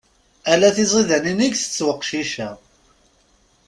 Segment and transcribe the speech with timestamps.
[0.51, 2.49] Ala tiziḍanin i itett weqcic-a.